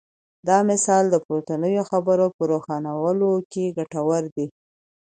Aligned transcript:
دا 0.47 0.57
مثال 0.69 1.03
د 1.09 1.15
پورتنیو 1.25 1.83
خبرو 1.91 2.25
په 2.37 2.43
روښانولو 2.51 3.31
کې 3.51 3.65
ګټور 3.77 4.23
دی. 4.35 4.47